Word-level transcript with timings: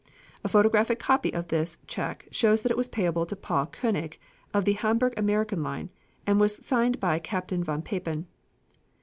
A 0.43 0.49
photographic 0.49 0.97
copy 0.97 1.31
of 1.31 1.49
this 1.49 1.77
check 1.85 2.27
shows 2.31 2.63
that 2.63 2.71
it 2.71 2.75
was 2.75 2.87
payable 2.87 3.27
to 3.27 3.35
Paul 3.35 3.67
Koenig, 3.67 4.17
of 4.51 4.65
the 4.65 4.73
Hamburg 4.73 5.13
American 5.15 5.61
Line, 5.61 5.91
and 6.25 6.39
was 6.39 6.55
signed 6.65 6.99
by 6.99 7.19
Captain 7.19 7.63
von 7.63 7.83
Papen. 7.83 8.25